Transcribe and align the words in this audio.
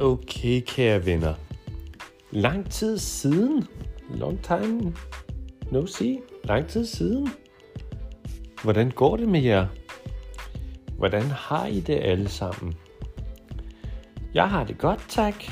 Okay, 0.00 0.60
kære 0.60 1.06
venner. 1.06 1.34
Lang 2.30 2.70
tid 2.70 2.98
siden. 2.98 3.66
Long 4.10 4.42
time 4.42 4.94
no 5.70 5.86
see. 5.86 6.18
Lang 6.44 6.66
tid 6.66 6.84
siden. 6.84 7.28
Hvordan 8.62 8.90
går 8.90 9.16
det 9.16 9.28
med 9.28 9.40
jer? 9.40 9.66
Hvordan 10.98 11.22
har 11.22 11.66
I 11.66 11.80
det 11.80 11.98
alle 12.02 12.28
sammen? 12.28 12.74
Jeg 14.34 14.50
har 14.50 14.64
det 14.64 14.78
godt, 14.78 15.04
tak. 15.08 15.44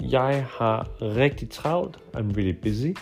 Jeg 0.00 0.46
har 0.50 0.88
rigtig 1.00 1.50
travlt. 1.50 1.96
I'm 2.16 2.32
really 2.36 2.56
busy. 2.62 2.98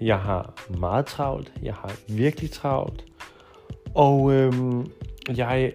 Jeg 0.00 0.18
har 0.18 0.54
meget 0.78 1.06
travlt. 1.06 1.52
Jeg 1.62 1.74
har 1.74 1.92
virkelig 2.08 2.50
travlt. 2.50 3.04
Og 3.94 4.32
øhm, 4.32 4.86
jeg 5.36 5.72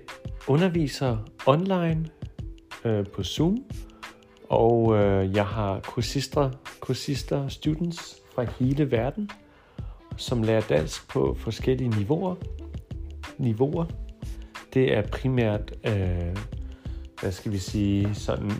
underviser 0.47 1.17
online 1.45 2.05
øh, 2.85 3.05
på 3.05 3.23
Zoom. 3.23 3.57
Og 4.49 4.95
øh, 4.97 5.35
jeg 5.35 5.45
har 5.45 5.79
kursister, 5.79 6.51
kursister, 6.79 7.47
students 7.47 8.15
fra 8.35 8.43
hele 8.43 8.91
verden, 8.91 9.29
som 10.17 10.43
lærer 10.43 10.61
dansk 10.61 11.07
på 11.07 11.37
forskellige 11.39 11.89
niveauer. 11.89 12.35
niveauer. 13.37 13.85
Det 14.73 14.97
er 14.97 15.01
primært, 15.01 15.73
øh, 15.87 16.37
hvad 17.21 17.31
skal 17.31 17.51
vi 17.51 17.57
sige, 17.57 18.15
sådan 18.15 18.51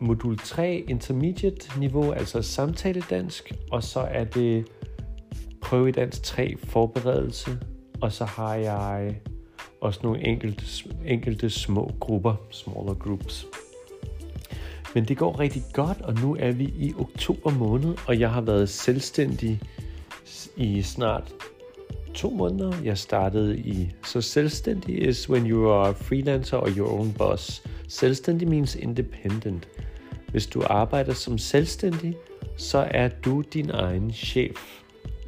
modul 0.00 0.38
3 0.38 0.84
intermediate 0.88 1.80
niveau, 1.80 2.12
altså 2.12 2.42
samtaledansk, 2.42 3.52
og 3.70 3.82
så 3.82 4.00
er 4.00 4.24
det 4.24 4.66
prøve 5.62 5.88
i 5.88 5.92
dansk 5.92 6.22
3 6.22 6.56
forberedelse, 6.64 7.50
og 8.00 8.12
så 8.12 8.24
har 8.24 8.54
jeg 8.54 9.16
også 9.80 10.00
nogle 10.02 10.26
enkelte, 10.26 10.64
enkelte 11.06 11.50
små 11.50 11.90
grupper, 12.00 12.34
smaller 12.50 12.94
groups. 12.94 13.46
Men 14.94 15.04
det 15.04 15.16
går 15.16 15.40
rigtig 15.40 15.62
godt, 15.72 16.00
og 16.00 16.14
nu 16.14 16.36
er 16.40 16.52
vi 16.52 16.64
i 16.64 16.94
oktober 16.98 17.50
måned, 17.50 17.94
og 18.06 18.20
jeg 18.20 18.30
har 18.30 18.40
været 18.40 18.68
selvstændig 18.68 19.60
i 20.56 20.82
snart 20.82 21.34
to 22.14 22.30
måneder. 22.30 22.72
Jeg 22.84 22.98
startede 22.98 23.58
i... 23.58 23.90
Så 24.04 24.20
selvstændig 24.20 25.08
is 25.08 25.30
when 25.30 25.50
you 25.50 25.70
are 25.70 25.94
freelancer 25.94 26.56
or 26.56 26.68
your 26.76 27.00
own 27.00 27.12
boss. 27.12 27.62
Selvstændig 27.88 28.48
means 28.48 28.74
independent. 28.74 29.68
Hvis 30.28 30.46
du 30.46 30.62
arbejder 30.66 31.12
som 31.12 31.38
selvstændig, 31.38 32.16
så 32.56 32.88
er 32.90 33.08
du 33.08 33.40
din 33.52 33.70
egen 33.70 34.12
chef. 34.12 34.80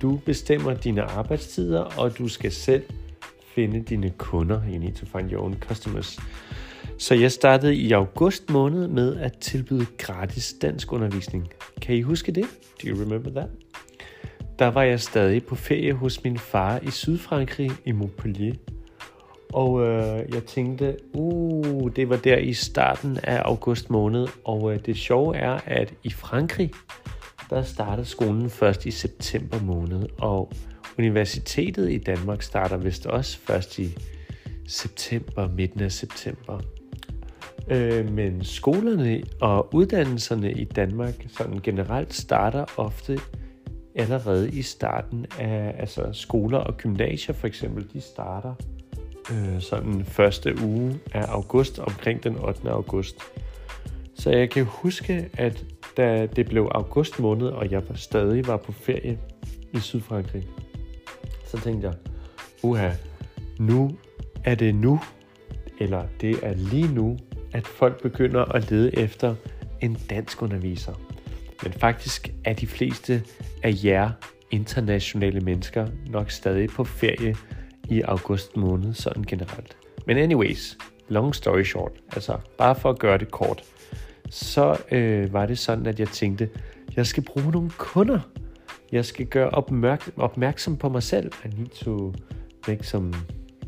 Du 0.03 0.17
bestemmer 0.17 0.75
dine 0.75 1.03
arbejdstider, 1.03 1.80
og 1.80 2.19
du 2.19 2.28
skal 2.28 2.53
selv 2.53 2.83
finde 3.55 3.83
dine 3.83 4.11
kunder. 4.11 4.61
You 4.69 4.78
need 4.78 4.92
to 4.92 5.06
find 5.19 5.33
your 5.33 5.42
own 5.42 5.56
customers. 5.61 6.19
Så 6.98 7.14
jeg 7.14 7.33
startede 7.33 7.75
i 7.75 7.92
august 7.92 8.50
måned 8.50 8.89
med 8.89 9.16
at 9.16 9.39
tilbyde 9.39 9.86
gratis 9.98 10.55
dansk 10.62 10.92
undervisning. 10.92 11.48
Kan 11.83 11.94
I 11.94 12.02
huske 12.02 12.33
det? 12.33 12.44
Do 12.83 12.89
you 12.89 13.00
remember 13.00 13.30
that? 13.30 13.48
Der 14.58 14.66
var 14.66 14.83
jeg 14.83 15.00
stadig 15.00 15.44
på 15.44 15.55
ferie 15.55 15.92
hos 15.92 16.24
min 16.24 16.39
far 16.39 16.80
i 16.83 16.91
Sydfrankrig 16.91 17.70
i 17.84 17.92
Montpellier. 17.92 18.55
Og 19.52 19.83
øh, 19.83 20.34
jeg 20.34 20.44
tænkte, 20.44 20.97
uh, 21.12 21.91
det 21.97 22.08
var 22.08 22.17
der 22.17 22.36
i 22.36 22.52
starten 22.52 23.19
af 23.22 23.42
august 23.44 23.91
måned. 23.91 24.28
Og 24.44 24.72
øh, 24.72 24.80
det 24.86 24.97
sjove 24.97 25.36
er, 25.36 25.61
at 25.67 25.94
i 26.02 26.11
Frankrig, 26.11 26.70
der 27.50 27.62
startede 27.62 28.06
skolen 28.06 28.50
først 28.50 28.86
i 28.86 28.91
september 28.91 29.61
måned. 29.61 30.08
Og 30.19 30.52
universitetet 30.98 31.91
i 31.91 31.98
Danmark 31.98 32.42
starter 32.42 32.77
vist 32.77 33.06
også 33.06 33.39
først 33.39 33.78
i 33.78 33.97
september, 34.69 35.48
midten 35.48 35.80
af 35.80 35.92
september. 35.92 36.61
Øh, 37.70 38.12
men 38.12 38.44
skolerne 38.44 39.22
og 39.40 39.74
uddannelserne 39.74 40.52
i 40.52 40.64
Danmark 40.64 41.14
sådan 41.28 41.60
generelt 41.62 42.14
starter 42.14 42.64
ofte 42.77 43.18
allerede 43.94 44.50
i 44.50 44.62
starten 44.62 45.27
af 45.39 45.74
altså 45.78 46.08
skoler 46.12 46.58
og 46.58 46.77
gymnasier 46.77 47.34
for 47.34 47.46
eksempel, 47.46 47.86
de 47.92 48.00
starter 48.00 48.55
øh, 49.33 49.61
sådan 49.61 50.05
første 50.05 50.62
uge 50.64 50.98
af 51.14 51.24
august, 51.28 51.78
omkring 51.78 52.24
den 52.24 52.39
8. 52.39 52.70
august. 52.70 53.16
Så 54.14 54.30
jeg 54.30 54.50
kan 54.50 54.64
huske, 54.64 55.30
at 55.34 55.64
da 55.96 56.27
det 56.27 56.46
blev 56.46 56.70
august 56.74 57.20
måned, 57.20 57.46
og 57.46 57.70
jeg 57.70 57.83
stadig 57.95 58.46
var 58.46 58.56
på 58.56 58.72
ferie 58.72 59.18
i 59.72 59.78
Sydfrankrig, 59.78 60.48
så 61.46 61.61
tænkte 61.61 61.89
jeg, 61.89 61.96
uha, 62.62 62.90
nu 63.58 63.90
er 64.45 64.55
det 64.55 64.74
nu, 64.74 65.00
eller 65.80 66.02
det 66.20 66.39
er 66.42 66.55
lige 66.55 66.95
nu, 66.95 67.16
at 67.56 67.67
folk 67.67 68.02
begynder 68.02 68.44
at 68.44 68.70
lede 68.70 68.98
efter 68.98 69.34
en 69.80 69.98
dansk 70.11 70.42
underviser. 70.42 70.92
Men 71.62 71.72
faktisk 71.72 72.33
er 72.44 72.52
de 72.55 72.67
fleste 72.67 73.22
af 73.62 73.74
jer 73.84 74.11
internationale 74.50 75.40
mennesker 75.40 75.86
nok 76.06 76.30
stadig 76.30 76.68
på 76.68 76.84
ferie 76.84 77.36
i 77.89 78.00
august 78.00 78.56
måned, 78.56 78.95
sådan 78.95 79.22
generelt. 79.22 79.77
Men 80.06 80.16
anyways, 80.16 80.78
long 81.08 81.34
story 81.34 81.62
short, 81.62 81.92
altså 82.12 82.39
bare 82.58 82.74
for 82.74 82.90
at 82.90 82.98
gøre 82.98 83.18
det 83.18 83.30
kort, 83.30 83.62
så 84.30 84.77
øh, 84.92 85.33
var 85.33 85.46
det 85.46 85.58
sådan, 85.58 85.86
at 85.86 86.00
jeg 86.00 86.08
tænkte, 86.08 86.48
jeg 86.96 87.06
skal 87.06 87.22
bruge 87.22 87.50
nogle 87.50 87.70
kunder. 87.78 88.20
Jeg 88.92 89.05
skal 89.05 89.27
gøre 89.27 89.50
opmærk- 89.50 90.12
opmærksom 90.16 90.77
på 90.77 90.89
mig 90.89 91.02
selv. 91.02 91.33
I 91.45 91.48
need 91.48 91.68
to 91.68 92.14
make 92.68 92.86
some 92.86 93.14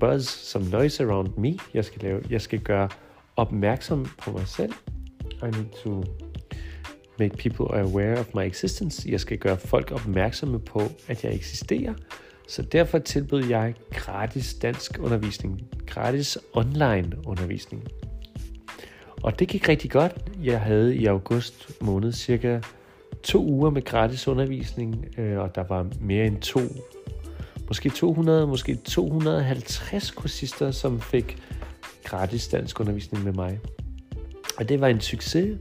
buzz, 0.00 0.28
some 0.28 0.70
noise 0.70 1.04
around 1.04 1.28
me. 1.36 1.54
Jeg 1.74 1.84
skal, 1.84 2.02
lave, 2.02 2.22
jeg 2.30 2.40
skal 2.40 2.58
gøre 2.60 2.88
opmærksom 3.38 4.06
på 4.18 4.30
mig 4.30 4.48
selv. 4.48 4.72
I 5.42 5.46
need 5.46 5.82
to 5.84 6.04
make 7.18 7.36
people 7.36 7.78
aware 7.78 8.18
of 8.18 8.26
my 8.34 8.40
existence. 8.40 9.10
Jeg 9.10 9.20
skal 9.20 9.38
gøre 9.38 9.56
folk 9.56 9.92
opmærksomme 9.92 10.58
på, 10.58 10.82
at 11.08 11.24
jeg 11.24 11.34
eksisterer. 11.34 11.94
Så 12.48 12.62
derfor 12.62 12.98
tilbød 12.98 13.44
jeg 13.44 13.74
gratis 13.90 14.54
dansk 14.54 14.98
undervisning, 15.00 15.62
gratis 15.86 16.38
online 16.52 17.12
undervisning. 17.26 17.88
Og 19.22 19.38
det 19.38 19.48
gik 19.48 19.68
rigtig 19.68 19.90
godt. 19.90 20.12
Jeg 20.42 20.60
havde 20.60 20.96
i 20.96 21.06
august 21.06 21.70
måned 21.80 22.12
cirka 22.12 22.60
to 23.22 23.44
uger 23.44 23.70
med 23.70 23.82
gratis 23.82 24.28
undervisning, 24.28 25.06
øh, 25.18 25.38
og 25.38 25.54
der 25.54 25.64
var 25.68 25.86
mere 26.00 26.26
end 26.26 26.40
to, 26.40 26.60
måske 27.68 27.90
200, 27.90 28.46
måske 28.46 28.74
250 28.74 30.10
kursister, 30.10 30.70
som 30.70 31.00
fik 31.00 31.38
gratis 32.08 32.48
dansk 32.48 32.80
undervisning 32.80 33.24
med 33.24 33.32
mig. 33.32 33.60
Og 34.58 34.68
det 34.68 34.80
var 34.80 34.88
en 34.88 35.00
succes. 35.00 35.58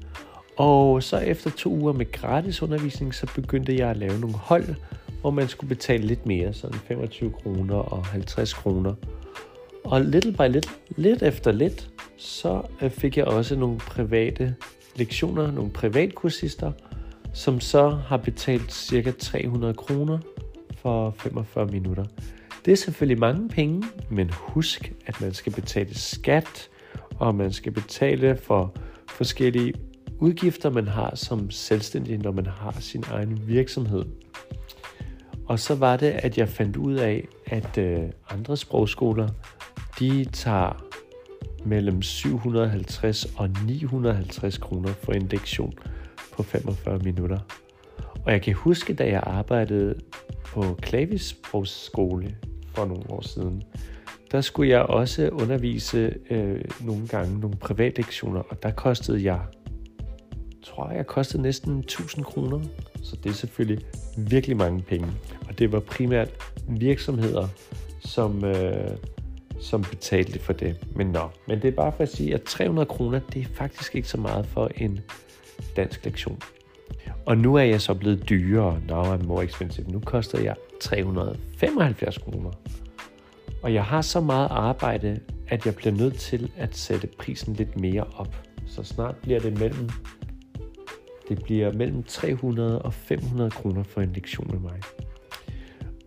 Og 0.57 1.03
så 1.03 1.17
efter 1.17 1.49
to 1.49 1.69
uger 1.69 1.93
med 1.93 2.11
gratis 2.11 2.61
undervisning, 2.61 3.15
så 3.15 3.27
begyndte 3.35 3.75
jeg 3.75 3.89
at 3.89 3.97
lave 3.97 4.19
nogle 4.19 4.35
hold, 4.35 4.75
hvor 5.21 5.31
man 5.31 5.47
skulle 5.47 5.69
betale 5.69 6.05
lidt 6.05 6.25
mere, 6.25 6.53
sådan 6.53 6.79
25 6.79 7.31
kroner 7.31 7.75
og 7.75 8.05
50 8.05 8.53
kroner. 8.53 8.93
Og 9.83 10.01
little 10.01 10.31
by 10.31 10.51
little, 10.51 10.71
lidt 10.95 11.23
efter 11.23 11.51
lidt, 11.51 11.89
så 12.17 12.61
øh, 12.81 12.91
fik 12.91 13.17
jeg 13.17 13.25
også 13.25 13.55
nogle 13.55 13.77
private 13.77 14.55
lektioner, 14.95 15.51
nogle 15.51 15.71
privatkursister, 15.71 16.71
som 17.33 17.59
så 17.59 17.89
har 17.89 18.17
betalt 18.17 18.73
cirka 18.73 19.11
300 19.11 19.73
kroner 19.73 20.19
for 20.77 21.15
45 21.17 21.65
minutter. 21.65 22.05
Det 22.67 22.73
er 22.73 22.77
selvfølgelig 22.77 23.19
mange 23.19 23.49
penge, 23.49 23.83
men 24.09 24.29
husk, 24.33 24.93
at 25.05 25.21
man 25.21 25.33
skal 25.33 25.51
betale 25.51 25.95
skat, 25.97 26.69
og 27.15 27.35
man 27.35 27.51
skal 27.51 27.71
betale 27.71 28.37
for 28.37 28.75
forskellige 29.09 29.73
udgifter, 30.19 30.69
man 30.69 30.87
har 30.87 31.15
som 31.15 31.49
selvstændig, 31.49 32.17
når 32.17 32.31
man 32.31 32.45
har 32.45 32.75
sin 32.79 33.03
egen 33.11 33.47
virksomhed. 33.47 34.05
Og 35.45 35.59
så 35.59 35.75
var 35.75 35.97
det, 35.97 36.07
at 36.07 36.37
jeg 36.37 36.49
fandt 36.49 36.77
ud 36.77 36.93
af, 36.93 37.27
at 37.45 37.77
øh, 37.77 37.99
andre 38.29 38.57
sprogskoler, 38.57 39.27
de 39.99 40.25
tager 40.25 40.85
mellem 41.65 42.01
750 42.01 43.25
og 43.25 43.49
950 43.67 44.57
kroner 44.57 44.89
for 44.89 45.11
en 45.11 45.27
lektion 45.27 45.73
på 46.33 46.43
45 46.43 46.99
minutter. 46.99 47.39
Og 48.25 48.31
jeg 48.31 48.41
kan 48.41 48.53
huske, 48.53 48.93
da 48.93 49.09
jeg 49.09 49.23
arbejdede 49.25 49.95
på 50.45 50.79
Klavisprogsskole 50.81 52.35
for 52.77 52.85
nogle 52.85 53.09
år 53.09 53.21
siden, 53.21 53.63
der 54.31 54.41
skulle 54.41 54.71
jeg 54.71 54.81
også 54.81 55.29
undervise 55.29 56.13
øh, 56.29 56.61
nogle 56.81 57.07
gange 57.07 57.39
nogle 57.39 57.55
privatlektioner, 57.57 58.41
og 58.49 58.63
der 58.63 58.71
kostede 58.71 59.23
jeg, 59.23 59.39
tror 60.63 60.91
jeg, 60.91 61.07
kostede 61.07 61.41
næsten 61.41 61.79
1000 61.79 62.25
kroner. 62.25 62.59
Så 63.03 63.15
det 63.23 63.29
er 63.29 63.33
selvfølgelig 63.33 63.85
virkelig 64.17 64.57
mange 64.57 64.81
penge. 64.81 65.07
Og 65.49 65.59
det 65.59 65.71
var 65.71 65.79
primært 65.79 66.29
virksomheder, 66.67 67.47
som, 67.99 68.45
øh, 68.45 68.89
som 69.61 69.81
betalte 69.81 70.39
for 70.39 70.53
det. 70.53 70.77
Men 70.95 71.07
nå, 71.07 71.29
men 71.47 71.61
det 71.61 71.67
er 71.67 71.75
bare 71.75 71.91
for 71.91 72.03
at 72.03 72.09
sige, 72.09 72.33
at 72.33 72.43
300 72.43 72.85
kroner, 72.85 73.19
det 73.33 73.41
er 73.41 73.47
faktisk 73.53 73.95
ikke 73.95 74.07
så 74.07 74.17
meget 74.17 74.45
for 74.45 74.71
en 74.75 74.99
dansk 75.75 76.05
lektion. 76.05 76.41
Og 77.25 77.37
nu 77.37 77.55
er 77.55 77.63
jeg 77.63 77.81
så 77.81 77.93
blevet 77.93 78.29
dyrere. 78.29 78.81
Now 78.87 79.03
I'm 79.03 79.25
more 79.25 79.43
expensive. 79.43 79.87
Nu 79.87 79.99
koster 79.99 80.41
jeg 80.41 80.55
375 80.81 82.17
kroner. 82.17 82.51
Og 83.61 83.73
jeg 83.73 83.83
har 83.83 84.01
så 84.01 84.21
meget 84.21 84.47
arbejde, 84.51 85.19
at 85.47 85.65
jeg 85.65 85.75
bliver 85.75 85.93
nødt 85.93 86.15
til 86.15 86.51
at 86.57 86.77
sætte 86.77 87.07
prisen 87.07 87.53
lidt 87.53 87.79
mere 87.79 88.05
op. 88.17 88.35
Så 88.67 88.83
snart 88.83 89.15
bliver 89.15 89.39
det 89.39 89.59
mellem 89.59 89.89
Det 91.29 91.43
bliver 91.43 91.73
mellem 91.73 92.03
300 92.03 92.81
og 92.81 92.93
500 92.93 93.51
kroner 93.51 93.83
for 93.83 94.01
en 94.01 94.13
lektion 94.13 94.47
med 94.51 94.59
mig. 94.59 94.81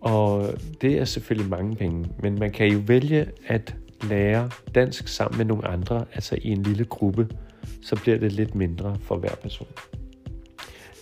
Og 0.01 0.55
det 0.81 0.99
er 0.99 1.05
selvfølgelig 1.05 1.51
mange 1.51 1.77
penge, 1.77 2.09
men 2.19 2.39
man 2.39 2.51
kan 2.51 2.67
jo 2.67 2.83
vælge 2.87 3.27
at 3.47 3.77
lære 4.03 4.51
dansk 4.75 5.09
sammen 5.09 5.39
med 5.39 5.45
nogle 5.45 5.69
andre, 5.69 6.05
altså 6.15 6.39
i 6.43 6.49
en 6.49 6.63
lille 6.63 6.85
gruppe, 6.85 7.29
så 7.83 7.97
bliver 8.03 8.19
det 8.19 8.33
lidt 8.33 8.55
mindre 8.55 8.97
for 9.03 9.17
hver 9.17 9.35
person. 9.43 9.69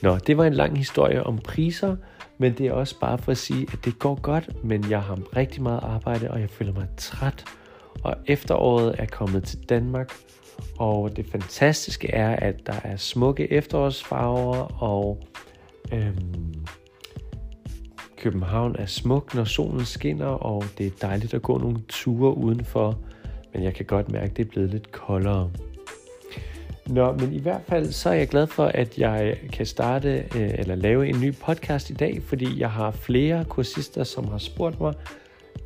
Nå, 0.02 0.18
det 0.18 0.36
var 0.36 0.44
en 0.44 0.54
lang 0.54 0.78
historie 0.78 1.22
om 1.22 1.38
priser, 1.38 1.96
men 2.38 2.52
det 2.52 2.66
er 2.66 2.72
også 2.72 3.00
bare 3.00 3.18
for 3.18 3.30
at 3.30 3.38
sige, 3.38 3.66
at 3.72 3.84
det 3.84 3.98
går 3.98 4.20
godt, 4.20 4.64
men 4.64 4.90
jeg 4.90 5.02
har 5.02 5.36
rigtig 5.36 5.62
meget 5.62 5.80
arbejde, 5.82 6.30
og 6.30 6.40
jeg 6.40 6.50
føler 6.50 6.72
mig 6.72 6.86
træt. 6.96 7.44
Og 8.02 8.16
efteråret 8.26 8.94
er 8.98 9.06
kommet 9.06 9.44
til 9.44 9.58
Danmark, 9.68 10.12
og 10.78 11.16
det 11.16 11.26
fantastiske 11.26 12.10
er, 12.10 12.36
at 12.36 12.66
der 12.66 12.80
er 12.84 12.96
smukke 12.96 13.52
efterårsfarver, 13.52 14.82
og 14.82 15.22
øhm, 15.92 16.54
København 18.16 18.76
er 18.78 18.86
smuk, 18.86 19.34
når 19.34 19.44
solen 19.44 19.84
skinner, 19.84 20.26
og 20.26 20.64
det 20.78 20.86
er 20.86 20.90
dejligt 21.02 21.34
at 21.34 21.42
gå 21.42 21.58
nogle 21.58 21.80
ture 21.88 22.36
udenfor, 22.36 22.98
men 23.54 23.62
jeg 23.62 23.74
kan 23.74 23.86
godt 23.86 24.12
mærke, 24.12 24.30
at 24.30 24.36
det 24.36 24.46
er 24.46 24.50
blevet 24.50 24.70
lidt 24.70 24.92
koldere. 24.92 25.50
Nå, 26.88 27.12
men 27.12 27.32
i 27.32 27.38
hvert 27.38 27.62
fald 27.68 27.92
så 27.92 28.08
er 28.08 28.14
jeg 28.14 28.28
glad 28.28 28.46
for, 28.46 28.64
at 28.64 28.98
jeg 28.98 29.36
kan 29.52 29.66
starte 29.66 30.08
øh, 30.36 30.50
eller 30.58 30.74
lave 30.74 31.08
en 31.08 31.20
ny 31.20 31.34
podcast 31.34 31.90
i 31.90 31.94
dag, 31.94 32.22
fordi 32.22 32.60
jeg 32.60 32.70
har 32.70 32.90
flere 32.90 33.44
kursister, 33.44 34.04
som 34.04 34.28
har 34.28 34.38
spurgt 34.38 34.80
mig, 34.80 34.94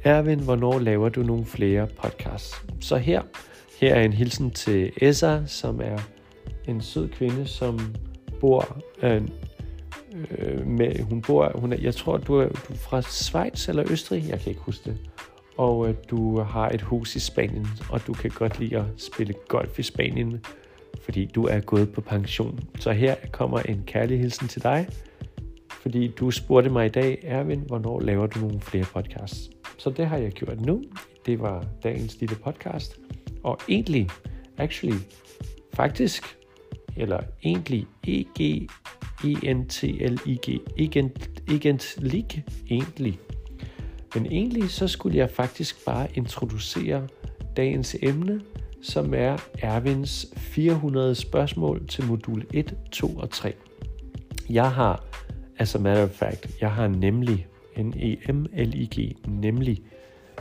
Erwin, 0.04 0.40
hvornår 0.40 0.78
laver 0.78 1.08
du 1.08 1.22
nogle 1.22 1.44
flere 1.44 1.86
podcasts? 1.86 2.64
Så 2.80 2.96
her, 2.96 3.22
her 3.80 3.94
er 3.94 4.02
en 4.02 4.12
hilsen 4.12 4.50
til 4.50 4.92
Essa, 4.96 5.46
som 5.46 5.80
er 5.80 5.98
en 6.68 6.80
sød 6.80 7.08
kvinde, 7.08 7.46
som 7.46 7.78
bor 8.40 8.82
øh, 9.02 9.22
øh, 10.38 10.66
med, 10.66 11.02
hun 11.02 11.22
bor, 11.22 11.52
hun 11.54 11.72
er, 11.72 11.76
jeg 11.76 11.94
tror, 11.94 12.16
du 12.16 12.34
er, 12.34 12.48
du 12.48 12.72
er 12.72 12.76
fra 12.76 13.02
Schweiz 13.02 13.68
eller 13.68 13.84
Østrig, 13.90 14.28
jeg 14.28 14.40
kan 14.40 14.50
ikke 14.50 14.62
huske 14.62 14.90
det. 14.90 14.96
Og 15.56 15.88
øh, 15.88 15.94
du 16.10 16.40
har 16.40 16.68
et 16.68 16.82
hus 16.82 17.16
i 17.16 17.20
Spanien, 17.20 17.66
og 17.90 18.06
du 18.06 18.12
kan 18.12 18.30
godt 18.30 18.60
lide 18.60 18.76
at 18.76 18.84
spille 18.96 19.34
golf 19.48 19.78
i 19.78 19.82
Spanien 19.82 20.44
fordi 21.00 21.24
du 21.24 21.44
er 21.44 21.60
gået 21.60 21.92
på 21.92 22.00
pension. 22.00 22.60
Så 22.78 22.92
her 22.92 23.14
kommer 23.32 23.58
en 23.58 23.82
kærlig 23.86 24.18
hilsen 24.18 24.48
til 24.48 24.62
dig, 24.62 24.88
fordi 25.82 26.08
du 26.08 26.30
spurgte 26.30 26.70
mig 26.70 26.86
i 26.86 26.88
dag, 26.88 27.18
Erwin, 27.22 27.60
hvornår 27.66 28.00
laver 28.00 28.26
du 28.26 28.40
nogle 28.40 28.60
flere 28.60 28.84
podcasts? 28.92 29.50
Så 29.78 29.90
det 29.90 30.06
har 30.06 30.16
jeg 30.16 30.32
gjort 30.32 30.60
nu. 30.60 30.82
Det 31.26 31.40
var 31.40 31.66
dagens 31.82 32.20
lille 32.20 32.36
podcast. 32.36 33.00
Og 33.42 33.58
egentlig, 33.68 34.08
actually, 34.58 34.98
faktisk, 35.74 36.22
eller 36.96 37.20
egentlig, 37.44 37.86
E-G, 38.08 38.68
E-N-T-L-I-G, 39.24 40.48
egentlig, 41.48 42.44
egentlig. 42.70 43.18
Men 44.14 44.26
egentlig 44.26 44.70
så 44.70 44.88
skulle 44.88 45.18
jeg 45.18 45.30
faktisk 45.30 45.84
bare 45.84 46.08
introducere 46.14 47.08
dagens 47.56 47.96
emne, 48.02 48.40
som 48.82 49.14
er 49.14 49.36
Ervins 49.58 50.26
400 50.36 51.14
spørgsmål 51.14 51.86
til 51.88 52.04
modul 52.04 52.46
1, 52.52 52.76
2 52.92 53.06
og 53.06 53.30
3. 53.30 53.54
Jeg 54.50 54.70
har, 54.70 55.04
as 55.58 55.74
a 55.74 55.78
matter 55.78 56.02
of 56.02 56.10
fact, 56.10 56.60
jeg 56.60 56.72
har 56.72 56.88
nemlig, 56.88 57.46
N-E-M-L-I-G, 57.76 59.16
nemlig, 59.28 59.82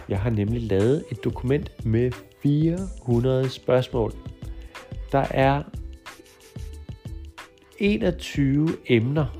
jeg 0.09 0.19
har 0.19 0.29
nemlig 0.29 0.61
lavet 0.61 1.03
et 1.11 1.23
dokument 1.23 1.85
med 1.85 2.11
400 2.43 3.49
spørgsmål. 3.49 4.13
Der 5.11 5.25
er 5.31 5.63
21 7.77 8.69
emner 8.85 9.37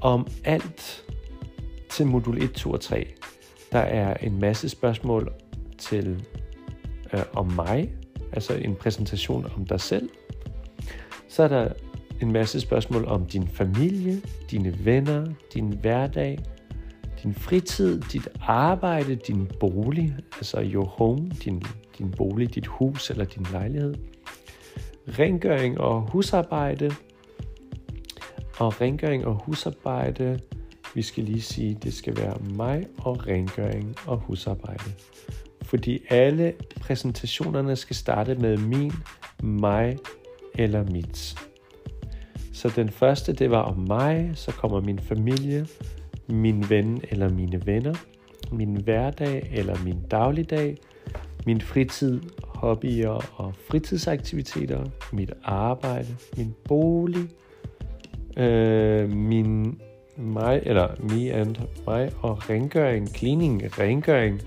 om 0.00 0.26
alt 0.44 1.04
til 1.90 2.06
modul 2.06 2.42
1, 2.42 2.52
2 2.52 2.70
og 2.70 2.80
3. 2.80 3.14
Der 3.72 3.78
er 3.78 4.14
en 4.14 4.40
masse 4.40 4.68
spørgsmål 4.68 5.32
til 5.78 6.26
øh, 7.12 7.22
om 7.32 7.52
mig, 7.52 7.92
altså 8.32 8.54
en 8.54 8.74
præsentation 8.74 9.46
om 9.56 9.66
dig 9.66 9.80
selv. 9.80 10.08
Så 11.28 11.42
er 11.42 11.48
der 11.48 11.72
en 12.20 12.32
masse 12.32 12.60
spørgsmål 12.60 13.04
om 13.04 13.26
din 13.26 13.48
familie, 13.48 14.22
dine 14.50 14.84
venner, 14.84 15.26
din 15.54 15.78
hverdag, 15.80 16.38
din 17.22 17.34
fritid, 17.34 18.00
dit 18.00 18.28
arbejde, 18.40 19.14
din 19.14 19.50
bolig, 19.60 20.16
altså 20.36 20.68
your 20.72 20.84
home, 20.84 21.30
din, 21.44 21.62
din 21.98 22.10
bolig, 22.10 22.54
dit 22.54 22.66
hus 22.66 23.10
eller 23.10 23.24
din 23.24 23.46
lejlighed. 23.52 23.94
Rengøring 25.08 25.80
og 25.80 26.00
husarbejde. 26.00 26.90
Og 28.58 28.80
rengøring 28.80 29.26
og 29.26 29.34
husarbejde, 29.44 30.38
vi 30.94 31.02
skal 31.02 31.24
lige 31.24 31.42
sige, 31.42 31.78
det 31.82 31.94
skal 31.94 32.16
være 32.16 32.36
mig 32.54 32.86
og 32.98 33.26
rengøring 33.26 33.96
og 34.06 34.16
husarbejde 34.16 34.92
fordi 35.70 36.02
alle 36.08 36.52
præsentationerne 36.80 37.76
skal 37.76 37.96
starte 37.96 38.34
med 38.34 38.56
min, 38.56 38.92
mig 39.42 39.96
eller 40.54 40.84
mit. 40.84 41.38
Så 42.52 42.72
den 42.76 42.88
første, 42.88 43.32
det 43.32 43.50
var 43.50 43.62
om 43.62 43.78
mig, 43.78 44.30
så 44.34 44.52
kommer 44.52 44.80
min 44.80 44.98
familie, 44.98 45.66
min 46.28 46.70
ven 46.70 47.02
eller 47.10 47.28
mine 47.28 47.66
venner, 47.66 47.94
min 48.52 48.76
hverdag 48.76 49.50
eller 49.52 49.84
min 49.84 50.02
dagligdag, 50.10 50.76
min 51.46 51.60
fritid, 51.60 52.20
hobbyer 52.44 53.24
og 53.36 53.54
fritidsaktiviteter, 53.70 54.84
mit 55.12 55.32
arbejde, 55.44 56.16
min 56.36 56.54
bolig, 56.68 57.28
øh, 58.36 59.10
min 59.10 59.80
mig 60.16 60.60
eller 60.62 60.88
me 60.98 61.32
and 61.32 61.56
mig 61.86 62.12
og 62.22 62.50
rengøring, 62.50 63.08
cleaning, 63.08 63.78
rengøring 63.78 64.40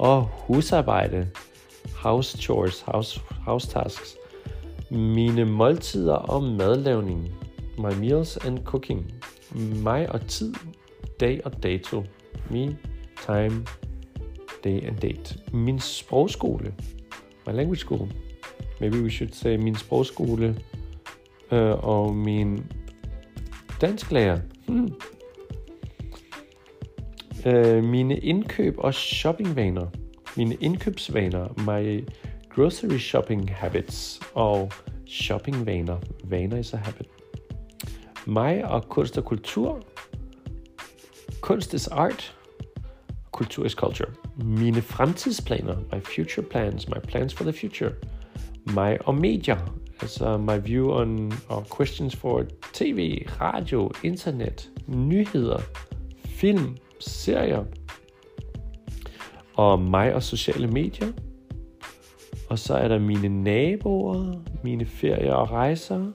og 0.00 0.24
husarbejde, 0.24 1.28
house 1.96 2.38
chores, 2.38 2.80
house, 2.80 3.20
house 3.44 3.68
tasks, 3.68 4.16
mine 4.90 5.44
måltider 5.44 6.14
og 6.14 6.42
madlavning, 6.42 7.28
my 7.78 7.94
meals 7.98 8.36
and 8.36 8.58
cooking, 8.58 9.12
mig 9.82 10.12
og 10.12 10.26
tid, 10.28 10.54
dag 11.20 11.40
og 11.44 11.62
dato, 11.62 12.04
me, 12.50 12.78
time, 13.26 13.66
day 14.64 14.86
and 14.86 14.96
date, 14.96 15.38
min 15.52 15.78
sprogskole, 15.78 16.74
my 17.46 17.52
language 17.52 17.80
school, 17.80 18.08
maybe 18.80 19.02
we 19.02 19.10
should 19.10 19.32
say 19.32 19.56
min 19.56 19.74
sprogskole 19.74 20.56
uh, 21.52 21.84
og 21.84 22.14
min 22.16 22.66
dansklærer. 23.80 24.40
Hmm 24.68 24.92
øh, 27.46 27.84
mine 27.84 28.18
indkøb 28.18 28.74
og 28.78 28.94
shoppingvaner. 28.94 29.86
Mine 30.36 30.54
indkøbsvaner, 30.54 31.48
my 31.66 32.08
grocery 32.54 32.98
shopping 32.98 33.54
habits 33.54 34.20
og 34.34 34.72
shoppingvaner. 35.06 35.96
Vaner 36.24 36.56
is 36.56 36.74
a 36.74 36.76
habit. 36.76 37.06
Mig 38.26 38.64
og 38.64 38.88
kunst 38.88 39.18
og 39.18 39.24
kultur. 39.24 39.82
Kunst 41.40 41.74
is 41.74 41.88
art. 41.88 42.36
Kultur 43.30 43.64
is 43.64 43.72
culture. 43.72 44.10
Mine 44.36 44.82
fremtidsplaner, 44.82 45.76
my 45.92 46.00
future 46.00 46.46
plans, 46.46 46.88
my 46.88 47.00
plans 47.08 47.34
for 47.34 47.44
the 47.44 47.52
future. 47.52 47.92
Mig 48.74 48.98
og 49.06 49.14
medier, 49.14 49.58
altså 50.00 50.36
my 50.36 50.58
view 50.64 50.90
on 50.90 51.32
or 51.48 51.66
questions 51.76 52.16
for 52.16 52.44
tv, 52.72 53.26
radio, 53.40 53.90
internet, 54.02 54.70
nyheder, 54.86 55.58
film, 56.24 56.76
serier, 57.00 57.64
og 59.54 59.80
mig 59.80 60.14
og 60.14 60.22
sociale 60.22 60.66
medier. 60.66 61.12
Og 62.48 62.58
så 62.58 62.74
er 62.74 62.88
der 62.88 62.98
mine 62.98 63.42
naboer, 63.42 64.34
mine 64.64 64.86
ferier 64.86 65.32
og 65.32 65.50
rejser, 65.50 66.06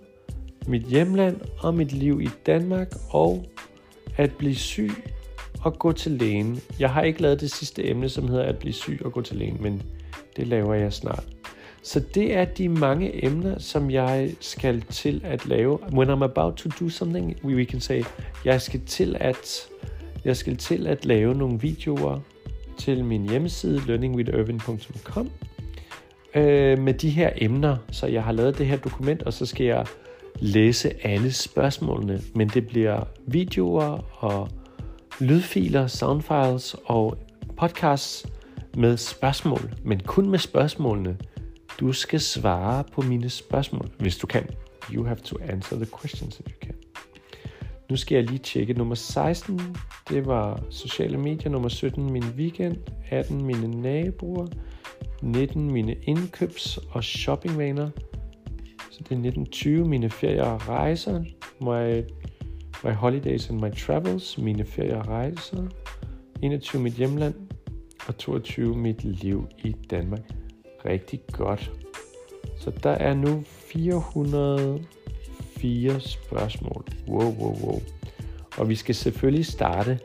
mit 0.67 0.81
hjemland 0.81 1.41
og 1.59 1.73
mit 1.73 1.91
liv 1.91 2.21
i 2.21 2.29
Danmark, 2.45 2.95
og 3.09 3.45
at 4.17 4.31
blive 4.37 4.55
syg 4.55 4.91
og 5.61 5.79
gå 5.79 5.91
til 5.91 6.11
lægen. 6.11 6.59
Jeg 6.79 6.89
har 6.89 7.01
ikke 7.01 7.21
lavet 7.21 7.41
det 7.41 7.51
sidste 7.51 7.89
emne, 7.89 8.09
som 8.09 8.27
hedder 8.27 8.43
at 8.43 8.57
blive 8.57 8.73
syg 8.73 9.01
og 9.05 9.11
gå 9.11 9.21
til 9.21 9.37
lægen, 9.37 9.57
men 9.61 9.83
det 10.35 10.47
laver 10.47 10.73
jeg 10.73 10.93
snart. 10.93 11.27
Så 11.83 11.99
det 11.99 12.35
er 12.35 12.45
de 12.45 12.69
mange 12.69 13.25
emner, 13.25 13.59
som 13.59 13.91
jeg 13.91 14.31
skal 14.39 14.81
til 14.81 15.21
at 15.23 15.45
lave. 15.45 15.79
When 15.93 16.09
I'm 16.09 16.23
about 16.23 16.55
to 16.55 16.69
do 16.79 16.89
something, 16.89 17.35
we 17.43 17.65
can 17.65 17.79
say, 17.79 18.03
jeg 18.45 18.61
skal 18.61 18.81
til 18.85 19.17
at 19.19 19.67
jeg 20.25 20.37
skal 20.37 20.57
til 20.57 20.87
at 20.87 21.05
lave 21.05 21.35
nogle 21.35 21.59
videoer 21.59 22.19
til 22.77 23.05
min 23.05 23.29
hjemmeside 23.29 23.81
learningwithirvin.com 23.87 25.31
øh, 26.35 26.79
med 26.79 26.93
de 26.93 27.09
her 27.09 27.31
emner. 27.35 27.77
Så 27.91 28.07
jeg 28.07 28.23
har 28.23 28.31
lavet 28.31 28.57
det 28.57 28.67
her 28.67 28.77
dokument, 28.77 29.23
og 29.23 29.33
så 29.33 29.45
skal 29.45 29.65
jeg 29.65 29.85
læse 30.39 31.05
alle 31.07 31.31
spørgsmålene. 31.31 32.21
Men 32.35 32.49
det 32.49 32.67
bliver 32.67 33.03
videoer 33.27 34.23
og 34.23 34.49
lydfiler, 35.19 35.87
soundfiles 35.87 36.75
og 36.85 37.17
podcasts 37.57 38.25
med 38.77 38.97
spørgsmål, 38.97 39.73
men 39.83 39.99
kun 39.99 40.29
med 40.29 40.39
spørgsmålene. 40.39 41.17
Du 41.79 41.93
skal 41.93 42.19
svare 42.19 42.83
på 42.93 43.01
mine 43.01 43.29
spørgsmål, 43.29 43.89
hvis 43.99 44.17
du 44.17 44.27
kan. 44.27 44.49
You 44.93 45.03
have 45.03 45.17
to 45.17 45.37
answer 45.49 45.75
the 45.75 45.87
questions 46.01 46.39
if 46.39 46.45
you 46.45 46.57
can. 46.61 46.75
Nu 47.89 47.95
skal 47.95 48.15
jeg 48.15 48.23
lige 48.23 48.39
tjekke. 48.39 48.73
Nummer 48.73 48.95
16, 48.95 49.75
det 50.09 50.25
var 50.25 50.63
sociale 50.69 51.17
medier. 51.17 51.49
Nummer 51.49 51.69
17, 51.69 52.11
min 52.11 52.23
weekend. 52.37 52.77
18, 53.09 53.45
mine 53.45 53.81
naboer. 53.81 54.47
19, 55.21 55.71
mine 55.71 55.95
indkøbs- 56.07 56.77
og 56.91 57.03
shoppingvaner. 57.03 57.89
Så 58.91 58.99
det 58.99 59.11
er 59.11 59.15
1920, 59.15 59.87
mine 59.87 60.09
ferier 60.09 60.43
og 60.43 60.69
rejser. 60.69 61.23
My, 61.61 62.03
my 62.83 62.91
holidays 62.93 63.49
and 63.49 63.59
my 63.59 63.75
travels, 63.75 64.37
mine 64.37 64.65
ferier 64.65 64.97
og 64.97 65.07
rejser. 65.07 65.67
21, 66.41 66.81
mit 66.81 66.93
hjemland. 66.93 67.33
Og 68.07 68.17
22, 68.17 68.77
mit 68.77 69.03
liv 69.03 69.47
i 69.63 69.75
Danmark. 69.89 70.31
Rigtig 70.85 71.21
godt. 71.31 71.71
Så 72.57 72.71
der 72.83 72.89
er 72.89 73.13
nu 73.13 73.43
404 73.45 75.99
spørgsmål. 75.99 76.85
Wow, 77.07 77.35
wow, 77.39 77.55
wow. 77.63 77.81
Og 78.57 78.69
vi 78.69 78.75
skal 78.75 78.95
selvfølgelig 78.95 79.45
starte 79.45 79.99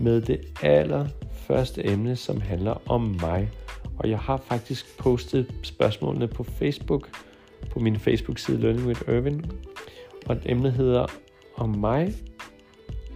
med 0.00 0.20
det 0.20 0.40
allerførste 0.62 1.86
emne, 1.86 2.16
som 2.16 2.40
handler 2.40 2.90
om 2.90 3.16
mig. 3.20 3.50
Og 3.98 4.10
jeg 4.10 4.18
har 4.18 4.36
faktisk 4.36 4.98
postet 4.98 5.54
spørgsmålene 5.62 6.28
på 6.28 6.42
Facebook, 6.44 7.08
på 7.70 7.78
min 7.78 7.98
Facebook-side 7.98 8.60
Learning 8.60 8.86
with 8.86 9.00
Irvin. 9.08 9.44
Og 10.26 10.36
emnet 10.46 10.72
hedder 10.72 11.06
om 11.56 11.68
mig, 11.68 12.14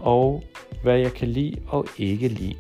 og 0.00 0.42
hvad 0.82 0.98
jeg 0.98 1.12
kan 1.12 1.28
lide 1.28 1.56
og 1.66 1.86
ikke 1.98 2.28
lide. 2.28 2.54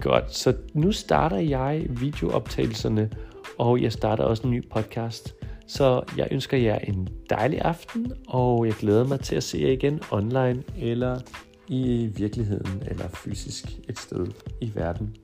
Godt, 0.00 0.34
så 0.34 0.54
nu 0.72 0.92
starter 0.92 1.38
jeg 1.38 1.86
videooptagelserne, 1.88 3.10
og 3.58 3.82
jeg 3.82 3.92
starter 3.92 4.24
også 4.24 4.42
en 4.42 4.50
ny 4.50 4.68
podcast. 4.68 5.34
Så 5.66 6.02
jeg 6.16 6.28
ønsker 6.30 6.58
jer 6.58 6.78
en 6.78 7.08
dejlig 7.30 7.60
aften, 7.60 8.12
og 8.28 8.66
jeg 8.66 8.74
glæder 8.74 9.06
mig 9.06 9.20
til 9.20 9.36
at 9.36 9.42
se 9.42 9.58
jer 9.58 9.70
igen 9.70 10.00
online 10.10 10.62
eller 10.78 11.20
i 11.68 12.06
virkeligheden 12.16 12.82
eller 12.86 13.08
fysisk 13.08 13.64
et 13.88 13.98
sted 13.98 14.26
i 14.60 14.72
verden. 14.74 15.16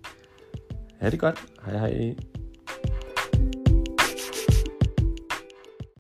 Ha' 1.01 1.11
det 1.11 1.21
godt. 1.21 1.45
Hej 1.65 1.79
hej. 1.79 2.15